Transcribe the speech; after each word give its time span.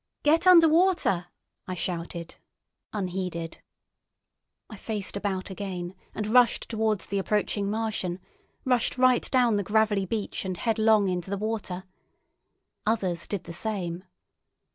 "Get 0.23 0.47
under 0.47 0.67
water!" 0.67 1.27
I 1.67 1.75
shouted, 1.75 2.33
unheeded. 2.91 3.59
I 4.67 4.75
faced 4.75 5.15
about 5.15 5.51
again, 5.51 5.93
and 6.15 6.25
rushed 6.33 6.67
towards 6.67 7.05
the 7.05 7.19
approaching 7.19 7.69
Martian, 7.69 8.17
rushed 8.65 8.97
right 8.97 9.29
down 9.29 9.57
the 9.57 9.63
gravelly 9.63 10.07
beach 10.07 10.43
and 10.43 10.57
headlong 10.57 11.07
into 11.07 11.29
the 11.29 11.37
water. 11.37 11.83
Others 12.87 13.27
did 13.27 13.43
the 13.43 13.53
same. 13.53 14.03